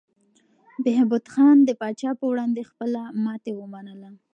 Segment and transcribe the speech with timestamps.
[0.83, 4.09] بهبود خان د پاچا په وړاندې خپله ماتې ومنله.